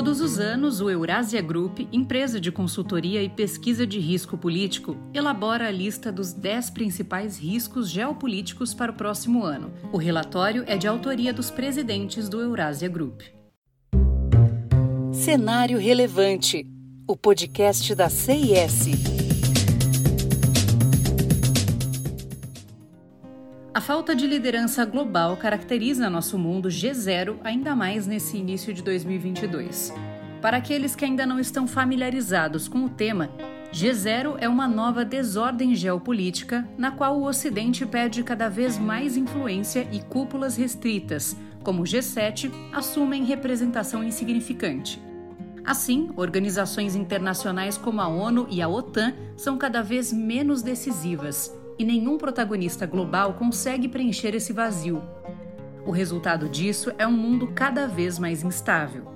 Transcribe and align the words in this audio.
Todos 0.00 0.22
os 0.22 0.38
anos, 0.38 0.80
o 0.80 0.88
Eurasia 0.88 1.42
Group, 1.42 1.80
empresa 1.92 2.40
de 2.40 2.50
consultoria 2.50 3.22
e 3.22 3.28
pesquisa 3.28 3.86
de 3.86 3.98
risco 3.98 4.38
político, 4.38 4.96
elabora 5.12 5.68
a 5.68 5.70
lista 5.70 6.10
dos 6.10 6.32
10 6.32 6.70
principais 6.70 7.38
riscos 7.38 7.90
geopolíticos 7.90 8.72
para 8.72 8.90
o 8.90 8.94
próximo 8.94 9.44
ano. 9.44 9.70
O 9.92 9.98
relatório 9.98 10.64
é 10.66 10.78
de 10.78 10.88
autoria 10.88 11.34
dos 11.34 11.50
presidentes 11.50 12.30
do 12.30 12.40
Eurasia 12.40 12.88
Group. 12.88 13.20
Cenário 15.12 15.78
Relevante, 15.78 16.66
o 17.06 17.14
podcast 17.14 17.94
da 17.94 18.08
CIS. 18.08 19.09
A 23.72 23.80
falta 23.80 24.16
de 24.16 24.26
liderança 24.26 24.84
global 24.84 25.36
caracteriza 25.36 26.10
nosso 26.10 26.36
mundo 26.36 26.68
G0 26.68 27.36
ainda 27.44 27.76
mais 27.76 28.04
nesse 28.04 28.36
início 28.36 28.74
de 28.74 28.82
2022. 28.82 29.94
Para 30.42 30.56
aqueles 30.56 30.96
que 30.96 31.04
ainda 31.04 31.24
não 31.24 31.38
estão 31.38 31.68
familiarizados 31.68 32.66
com 32.66 32.84
o 32.84 32.88
tema, 32.88 33.30
G0 33.72 34.38
é 34.40 34.48
uma 34.48 34.66
nova 34.66 35.04
desordem 35.04 35.72
geopolítica 35.76 36.68
na 36.76 36.90
qual 36.90 37.16
o 37.16 37.28
Ocidente 37.28 37.86
perde 37.86 38.24
cada 38.24 38.48
vez 38.48 38.76
mais 38.76 39.16
influência 39.16 39.86
e 39.92 40.00
cúpulas 40.00 40.56
restritas, 40.56 41.36
como 41.62 41.82
o 41.82 41.86
G7, 41.86 42.50
assumem 42.72 43.22
representação 43.22 44.02
insignificante. 44.02 45.00
Assim, 45.64 46.10
organizações 46.16 46.96
internacionais 46.96 47.78
como 47.78 48.00
a 48.00 48.08
ONU 48.08 48.48
e 48.50 48.60
a 48.60 48.68
OTAN 48.68 49.14
são 49.36 49.56
cada 49.56 49.80
vez 49.80 50.12
menos 50.12 50.60
decisivas 50.60 51.59
e 51.80 51.84
nenhum 51.84 52.18
protagonista 52.18 52.84
global 52.84 53.32
consegue 53.32 53.88
preencher 53.88 54.34
esse 54.34 54.52
vazio. 54.52 55.02
O 55.86 55.90
resultado 55.90 56.46
disso 56.46 56.92
é 56.98 57.06
um 57.06 57.12
mundo 57.12 57.52
cada 57.54 57.86
vez 57.86 58.18
mais 58.18 58.44
instável. 58.44 59.10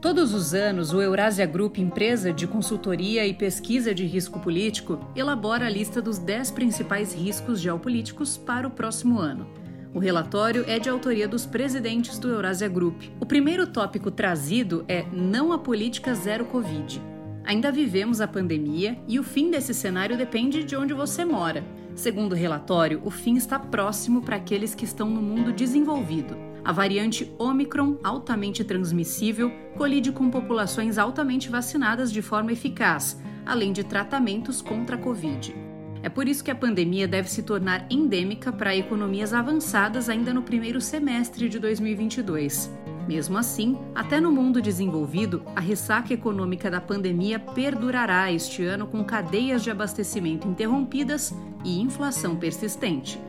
Todos 0.00 0.32
os 0.32 0.54
anos, 0.54 0.92
o 0.92 1.02
Eurasia 1.02 1.44
Group, 1.46 1.78
empresa 1.78 2.32
de 2.32 2.46
consultoria 2.46 3.26
e 3.26 3.34
pesquisa 3.34 3.92
de 3.92 4.06
risco 4.06 4.38
político, 4.38 5.00
elabora 5.16 5.66
a 5.66 5.68
lista 5.68 6.00
dos 6.00 6.16
10 6.16 6.52
principais 6.52 7.12
riscos 7.12 7.60
geopolíticos 7.60 8.36
para 8.36 8.68
o 8.68 8.70
próximo 8.70 9.18
ano. 9.18 9.48
O 9.92 9.98
relatório 9.98 10.64
é 10.68 10.78
de 10.78 10.88
autoria 10.88 11.26
dos 11.26 11.44
presidentes 11.44 12.20
do 12.20 12.28
Eurasia 12.28 12.68
Group. 12.68 13.02
O 13.18 13.26
primeiro 13.26 13.66
tópico 13.66 14.12
trazido 14.12 14.84
é 14.86 15.04
Não 15.12 15.52
a 15.52 15.58
Política 15.58 16.14
Zero 16.14 16.44
Covid. 16.44 17.02
Ainda 17.44 17.72
vivemos 17.72 18.20
a 18.20 18.28
pandemia 18.28 18.96
e 19.08 19.18
o 19.18 19.24
fim 19.24 19.50
desse 19.50 19.74
cenário 19.74 20.16
depende 20.16 20.62
de 20.62 20.76
onde 20.76 20.94
você 20.94 21.24
mora. 21.24 21.64
Segundo 21.94 22.32
o 22.32 22.36
relatório, 22.36 23.00
o 23.04 23.10
fim 23.10 23.36
está 23.36 23.58
próximo 23.58 24.22
para 24.22 24.36
aqueles 24.36 24.74
que 24.74 24.84
estão 24.84 25.08
no 25.10 25.20
mundo 25.20 25.52
desenvolvido. 25.52 26.36
A 26.64 26.72
variante 26.72 27.32
Omicron, 27.38 27.96
altamente 28.02 28.62
transmissível, 28.62 29.50
colide 29.76 30.12
com 30.12 30.30
populações 30.30 30.98
altamente 30.98 31.48
vacinadas 31.48 32.12
de 32.12 32.20
forma 32.20 32.52
eficaz, 32.52 33.20
além 33.46 33.72
de 33.72 33.82
tratamentos 33.82 34.60
contra 34.60 34.96
a 34.96 34.98
Covid. 34.98 35.69
É 36.02 36.08
por 36.08 36.26
isso 36.26 36.42
que 36.42 36.50
a 36.50 36.54
pandemia 36.54 37.06
deve 37.06 37.28
se 37.28 37.42
tornar 37.42 37.86
endêmica 37.90 38.50
para 38.50 38.74
economias 38.74 39.34
avançadas 39.34 40.08
ainda 40.08 40.32
no 40.32 40.42
primeiro 40.42 40.80
semestre 40.80 41.48
de 41.48 41.58
2022. 41.58 42.70
Mesmo 43.06 43.36
assim, 43.36 43.76
até 43.94 44.20
no 44.20 44.32
mundo 44.32 44.62
desenvolvido, 44.62 45.42
a 45.54 45.60
ressaca 45.60 46.14
econômica 46.14 46.70
da 46.70 46.80
pandemia 46.80 47.38
perdurará 47.38 48.32
este 48.32 48.64
ano 48.64 48.86
com 48.86 49.04
cadeias 49.04 49.62
de 49.62 49.70
abastecimento 49.70 50.48
interrompidas 50.48 51.34
e 51.64 51.80
inflação 51.80 52.36
persistente. 52.36 53.20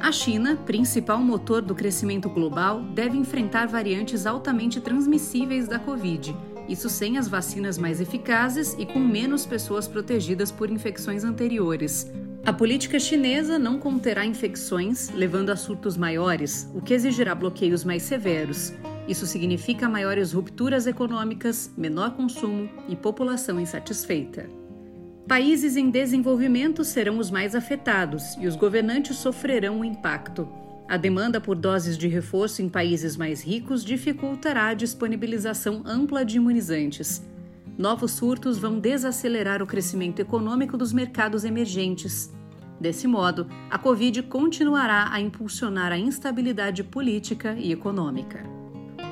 A 0.00 0.12
China, 0.12 0.56
principal 0.64 1.18
motor 1.20 1.60
do 1.60 1.74
crescimento 1.74 2.28
global, 2.28 2.82
deve 2.82 3.16
enfrentar 3.16 3.66
variantes 3.66 4.26
altamente 4.26 4.80
transmissíveis 4.80 5.66
da 5.66 5.78
Covid, 5.78 6.36
isso 6.68 6.88
sem 6.88 7.16
as 7.16 7.26
vacinas 7.26 7.78
mais 7.78 8.00
eficazes 8.00 8.76
e 8.78 8.84
com 8.84 8.98
menos 8.98 9.46
pessoas 9.46 9.88
protegidas 9.88 10.52
por 10.52 10.70
infecções 10.70 11.24
anteriores. 11.24 12.10
A 12.44 12.52
política 12.52 12.98
chinesa 12.98 13.58
não 13.58 13.78
conterá 13.78 14.24
infecções, 14.24 15.10
levando 15.10 15.50
a 15.50 15.56
surtos 15.56 15.96
maiores, 15.96 16.70
o 16.74 16.80
que 16.80 16.94
exigirá 16.94 17.34
bloqueios 17.34 17.84
mais 17.84 18.02
severos. 18.02 18.72
Isso 19.06 19.26
significa 19.26 19.88
maiores 19.88 20.32
rupturas 20.32 20.86
econômicas, 20.86 21.70
menor 21.76 22.14
consumo 22.14 22.68
e 22.88 22.94
população 22.94 23.58
insatisfeita. 23.58 24.48
Países 25.26 25.76
em 25.76 25.90
desenvolvimento 25.90 26.84
serão 26.84 27.18
os 27.18 27.30
mais 27.30 27.54
afetados 27.54 28.34
e 28.40 28.46
os 28.46 28.56
governantes 28.56 29.16
sofrerão 29.16 29.80
o 29.80 29.84
impacto. 29.84 30.48
A 30.88 30.96
demanda 30.96 31.38
por 31.38 31.54
doses 31.54 31.98
de 31.98 32.08
reforço 32.08 32.62
em 32.62 32.68
países 32.68 33.14
mais 33.14 33.42
ricos 33.42 33.84
dificultará 33.84 34.68
a 34.68 34.74
disponibilização 34.74 35.82
ampla 35.84 36.24
de 36.24 36.38
imunizantes. 36.38 37.22
Novos 37.76 38.12
surtos 38.12 38.58
vão 38.58 38.78
desacelerar 38.80 39.62
o 39.62 39.66
crescimento 39.66 40.20
econômico 40.20 40.78
dos 40.78 40.90
mercados 40.90 41.44
emergentes. 41.44 42.32
Desse 42.80 43.06
modo, 43.06 43.46
a 43.70 43.76
Covid 43.76 44.22
continuará 44.22 45.08
a 45.12 45.20
impulsionar 45.20 45.92
a 45.92 45.98
instabilidade 45.98 46.82
política 46.82 47.54
e 47.58 47.70
econômica. 47.70 48.42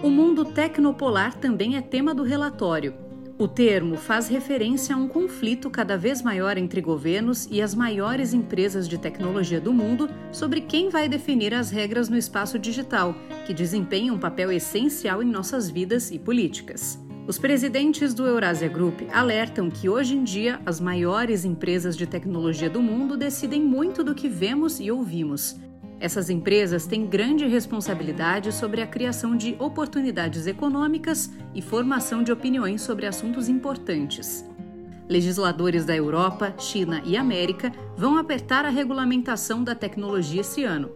O 0.03 0.09
mundo 0.09 0.47
tecnopolar 0.47 1.35
também 1.35 1.77
é 1.77 1.83
tema 1.83 2.15
do 2.15 2.23
relatório. 2.23 3.06
O 3.39 3.47
termo 3.47 3.97
faz 3.99 4.29
referência 4.29 4.95
a 4.95 4.99
um 4.99 5.07
conflito 5.07 5.69
cada 5.69 5.95
vez 5.99 6.23
maior 6.23 6.57
entre 6.57 6.81
governos 6.81 7.47
e 7.51 7.61
as 7.61 7.75
maiores 7.75 8.33
empresas 8.33 8.89
de 8.89 8.97
tecnologia 8.97 9.61
do 9.61 9.75
mundo 9.75 10.09
sobre 10.33 10.63
quem 10.63 10.89
vai 10.89 11.07
definir 11.07 11.53
as 11.53 11.71
regras 11.71 12.09
no 12.09 12.17
espaço 12.17 12.59
digital, 12.59 13.15
que 13.47 13.53
desempenha 13.53 14.11
um 14.11 14.19
papel 14.19 14.51
essencial 14.53 15.23
em 15.23 15.27
nossas 15.27 15.69
vidas 15.69 16.11
e 16.11 16.19
políticas. 16.19 16.99
Os 17.27 17.39
presidentes 17.39 18.15
do 18.15 18.25
Eurasia 18.25 18.69
Group 18.69 19.03
alertam 19.13 19.69
que 19.69 19.87
hoje 19.87 20.17
em 20.17 20.25
dia 20.25 20.59
as 20.65 20.81
maiores 20.81 21.45
empresas 21.45 21.95
de 21.95 22.07
tecnologia 22.07 22.71
do 22.71 22.81
mundo 22.81 23.19
decidem 23.19 23.61
muito 23.61 24.03
do 24.03 24.15
que 24.15 24.31
vemos 24.31 24.81
e 24.81 24.91
ouvimos. 24.91 25.57
Essas 25.99 26.29
empresas 26.29 26.87
têm 26.87 27.07
grande 27.07 27.47
responsabilidade 27.47 28.53
sobre 28.53 28.83
a 28.83 28.87
criação 28.87 29.35
de 29.35 29.57
oportunidades 29.59 30.47
econômicas 30.47 31.31
e 31.55 31.63
formação 31.63 32.23
de 32.23 32.31
opiniões 32.31 32.83
sobre 32.83 33.07
assuntos 33.07 33.49
importantes. 33.49 34.45
Legisladores 35.09 35.85
da 35.85 35.97
Europa, 35.97 36.55
China 36.59 37.01
e 37.05 37.17
América 37.17 37.73
vão 37.97 38.19
apertar 38.19 38.65
a 38.67 38.71
regulamentação 38.71 39.65
da 39.65 39.75
tecnologia 39.75 40.41
esse 40.43 40.65
ano. 40.65 40.91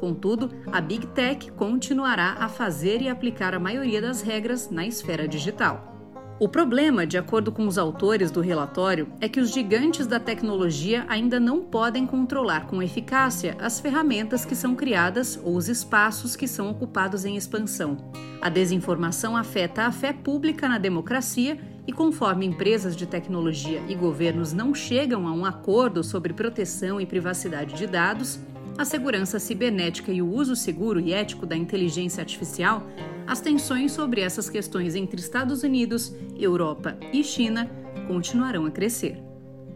Contudo, 0.00 0.50
a 0.72 0.80
Big 0.80 1.08
Tech 1.08 1.50
continuará 1.52 2.36
a 2.38 2.48
fazer 2.48 3.02
e 3.02 3.08
aplicar 3.08 3.52
a 3.52 3.58
maioria 3.58 4.00
das 4.00 4.22
regras 4.22 4.70
na 4.70 4.86
esfera 4.86 5.26
digital. 5.26 5.97
O 6.40 6.48
problema, 6.48 7.04
de 7.04 7.18
acordo 7.18 7.50
com 7.50 7.66
os 7.66 7.76
autores 7.76 8.30
do 8.30 8.40
relatório, 8.40 9.08
é 9.20 9.28
que 9.28 9.40
os 9.40 9.50
gigantes 9.50 10.06
da 10.06 10.20
tecnologia 10.20 11.04
ainda 11.08 11.40
não 11.40 11.64
podem 11.64 12.06
controlar 12.06 12.68
com 12.68 12.80
eficácia 12.80 13.56
as 13.60 13.80
ferramentas 13.80 14.44
que 14.44 14.54
são 14.54 14.76
criadas 14.76 15.36
ou 15.42 15.56
os 15.56 15.68
espaços 15.68 16.36
que 16.36 16.46
são 16.46 16.70
ocupados 16.70 17.24
em 17.24 17.36
expansão. 17.36 17.96
A 18.40 18.48
desinformação 18.48 19.36
afeta 19.36 19.82
a 19.82 19.90
fé 19.90 20.12
pública 20.12 20.68
na 20.68 20.78
democracia 20.78 21.58
e, 21.84 21.92
conforme 21.92 22.46
empresas 22.46 22.94
de 22.94 23.04
tecnologia 23.04 23.82
e 23.88 23.96
governos 23.96 24.52
não 24.52 24.72
chegam 24.72 25.26
a 25.26 25.32
um 25.32 25.44
acordo 25.44 26.04
sobre 26.04 26.32
proteção 26.32 27.00
e 27.00 27.06
privacidade 27.06 27.74
de 27.74 27.88
dados, 27.88 28.38
a 28.78 28.84
segurança 28.84 29.40
cibernética 29.40 30.12
e 30.12 30.22
o 30.22 30.32
uso 30.32 30.54
seguro 30.54 31.00
e 31.00 31.12
ético 31.12 31.44
da 31.44 31.56
inteligência 31.56 32.20
artificial, 32.20 32.86
as 33.26 33.40
tensões 33.40 33.90
sobre 33.90 34.20
essas 34.20 34.48
questões 34.48 34.94
entre 34.94 35.20
Estados 35.20 35.64
Unidos, 35.64 36.14
Europa 36.38 36.96
e 37.12 37.24
China 37.24 37.68
continuarão 38.06 38.64
a 38.66 38.70
crescer. 38.70 39.20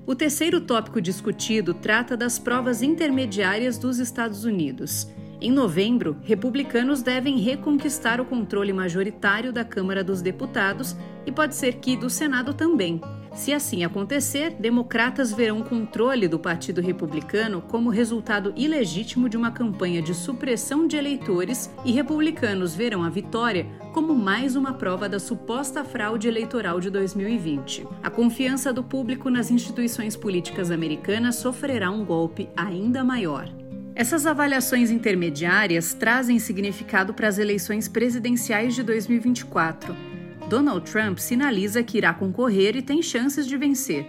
O 0.07 0.15
terceiro 0.15 0.61
tópico 0.61 1.01
discutido 1.01 1.75
trata 1.75 2.17
das 2.17 2.39
provas 2.39 2.81
intermediárias 2.81 3.77
dos 3.77 3.99
Estados 3.99 4.45
Unidos. 4.45 5.09
Em 5.41 5.51
novembro, 5.51 6.17
republicanos 6.23 7.03
devem 7.03 7.39
reconquistar 7.39 8.21
o 8.21 8.25
controle 8.25 8.73
majoritário 8.73 9.53
da 9.53 9.65
Câmara 9.65 10.05
dos 10.05 10.23
Deputados 10.23 10.97
e 11.27 11.33
pode 11.33 11.57
ser 11.57 11.75
que 11.75 11.97
do 11.97 12.09
Senado 12.09 12.55
também. 12.55 13.01
Se 13.35 13.53
assim 13.53 13.83
acontecer, 13.83 14.51
democratas 14.61 15.33
verão 15.33 15.63
controle 15.63 16.29
do 16.29 16.39
Partido 16.39 16.83
Republicano 16.83 17.63
como 17.63 17.89
resultado 17.89 18.53
ilegítimo 18.55 19.29
de 19.29 19.39
uma 19.39 19.51
campanha 19.51 20.03
de 20.03 20.15
supressão 20.15 20.87
de 20.87 20.97
eleitores 20.97 21.71
e 21.85 21.93
republicanos 21.93 22.75
verão 22.75 23.03
a 23.03 23.09
vitória 23.09 23.67
como 23.93 24.15
mais 24.15 24.55
uma 24.55 24.75
prova 24.75 25.09
da 25.09 25.19
suposta 25.19 25.83
fraude 25.83 26.29
eleitoral 26.29 26.79
de 26.79 26.91
2020. 26.91 27.87
A 28.03 28.11
confiança 28.11 28.71
do 28.73 28.85
público 28.85 29.31
nas 29.31 29.51
instituições 29.51 30.15
políticas 30.15 30.71
americanas 30.71 31.37
sofrerá 31.37 31.91
um 31.91 32.05
golpe 32.05 32.51
ainda 32.55 33.03
maior. 33.03 33.49
Essas 33.95 34.27
avaliações 34.27 34.91
intermediárias 34.91 35.95
trazem 35.95 36.39
significado 36.39 37.15
para 37.15 37.29
as 37.29 37.39
eleições 37.39 37.89
presidenciais 37.89 38.75
de 38.75 38.83
2024 38.83 40.12
Donald 40.53 40.85
Trump 40.85 41.17
sinaliza 41.17 41.83
que 41.83 41.97
irá 41.97 42.13
concorrer 42.13 42.77
e 42.77 42.83
tem 42.83 43.01
chances 43.01 43.47
de 43.47 43.57
vencer. 43.57 44.07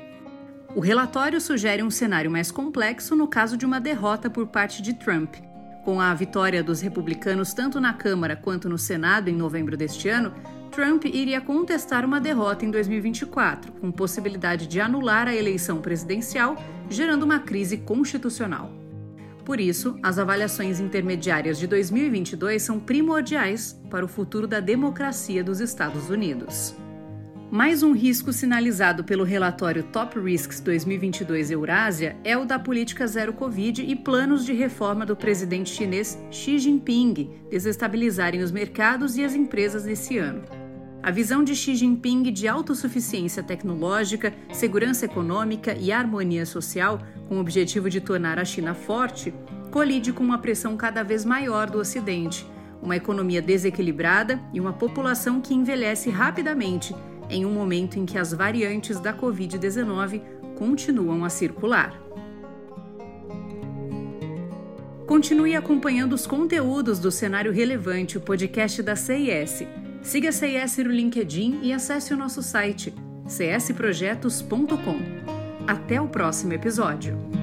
O 0.76 0.82
relatório 0.82 1.40
sugere 1.40 1.82
um 1.82 1.90
cenário 1.90 2.30
mais 2.30 2.52
complexo 2.52 3.16
no 3.16 3.30
caso 3.30 3.56
de 3.56 3.66
uma 3.66 3.80
derrota 3.80 4.30
por 4.30 4.48
parte 4.48 4.82
de 4.82 4.94
Trump. 4.94 5.36
Com 5.86 6.02
a 6.02 6.14
vitória 6.14 6.62
dos 6.62 6.82
republicanos 6.82 7.54
tanto 7.54 7.80
na 7.80 7.94
Câmara 7.94 8.36
quanto 8.36 8.68
no 8.68 8.78
Senado 8.78 9.30
em 9.30 9.34
novembro 9.34 9.78
deste 9.78 10.10
ano, 10.10 10.34
Trump 10.70 11.06
iria 11.06 11.40
contestar 11.40 12.04
uma 12.04 12.20
derrota 12.20 12.66
em 12.66 12.72
2024, 12.72 13.72
com 13.80 13.90
possibilidade 13.90 14.68
de 14.68 14.82
anular 14.82 15.30
a 15.30 15.34
eleição 15.34 15.80
presidencial, 15.80 16.58
gerando 16.90 17.24
uma 17.24 17.40
crise 17.40 17.78
constitucional. 17.78 18.83
Por 19.46 19.60
isso, 19.60 19.98
as 20.02 20.18
avaliações 20.18 20.80
intermediárias 20.80 21.60
de 21.60 21.68
2022 21.68 22.62
são 22.62 22.80
primordiais 22.80 23.80
para 23.90 24.06
o 24.06 24.08
futuro 24.08 24.48
da 24.48 24.60
democracia 24.60 25.44
dos 25.44 25.60
Estados 25.60 26.10
Unidos. 26.10 26.74
Mais 27.52 27.84
um 27.84 27.92
risco 27.92 28.34
sinalizado 28.34 29.04
pelo 29.04 29.24
relatório 29.24 29.84
Top 29.84 30.18
Risks 30.18 30.60
2022 30.60 31.52
Eurásia 31.52 32.16
é 32.24 32.36
o 32.36 32.46
da 32.46 32.58
política 32.58 33.06
zero 33.06 33.34
Covid 33.34 33.84
e 33.84 33.96
planos 33.96 34.44
de 34.44 34.54
reforma 34.54 35.06
do 35.06 35.16
presidente 35.16 35.70
chinês 35.70 36.18
Xi 36.32 36.58
Jinping 36.58 37.30
desestabilizarem 37.52 38.42
os 38.42 38.52
mercados 38.52 39.18
e 39.18 39.24
as 39.24 39.36
empresas 39.36 39.86
nesse 39.86 40.18
ano. 40.18 40.63
A 41.04 41.12
visão 41.12 41.44
de 41.44 41.54
Xi 41.54 41.76
Jinping 41.76 42.32
de 42.32 42.48
autossuficiência 42.48 43.44
tecnológica, 43.44 44.34
segurança 44.54 45.04
econômica 45.04 45.76
e 45.78 45.92
harmonia 45.92 46.46
social, 46.46 46.98
com 47.28 47.36
o 47.36 47.40
objetivo 47.42 47.90
de 47.90 48.00
tornar 48.00 48.40
a 48.40 48.46
China 48.46 48.74
forte, 48.74 49.34
colide 49.70 50.14
com 50.14 50.24
uma 50.24 50.38
pressão 50.38 50.78
cada 50.78 51.04
vez 51.04 51.26
maior 51.26 51.70
do 51.70 51.78
Ocidente, 51.78 52.48
uma 52.82 52.96
economia 52.96 53.42
desequilibrada 53.42 54.40
e 54.54 54.62
uma 54.62 54.72
população 54.72 55.42
que 55.42 55.54
envelhece 55.54 56.10
rapidamente 56.10 56.96
em 57.30 57.46
um 57.46 57.52
momento 57.52 58.00
em 58.00 58.06
que 58.06 58.18
as 58.18 58.32
variantes 58.32 58.98
da 58.98 59.14
Covid-19 59.14 60.22
continuam 60.56 61.26
a 61.26 61.30
circular. 61.30 62.02
Continue 65.06 65.54
acompanhando 65.54 66.14
os 66.14 66.26
conteúdos 66.26 66.98
do 66.98 67.12
Cenário 67.12 67.52
Relevante, 67.52 68.18
o 68.18 68.22
podcast 68.22 68.82
da 68.82 68.96
CIS. 68.96 69.66
Siga 70.04 70.30
a 70.30 70.32
CIS 70.34 70.78
no 70.78 70.92
LinkedIn 70.92 71.62
e 71.64 71.72
acesse 71.72 72.14
o 72.14 72.18
nosso 72.18 72.44
site 72.44 72.94
csprojetos.com. 73.26 75.00
Até 75.66 76.02
o 76.02 76.10
próximo 76.10 76.52
episódio. 76.52 77.43